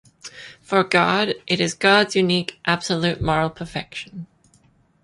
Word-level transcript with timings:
For 0.63 0.83
God, 0.83 1.35
it 1.45 1.59
is 1.61 1.75
God's 1.75 2.15
unique 2.15 2.59
absolute 2.65 3.21
moral 3.21 3.51
perfection. 3.51 4.25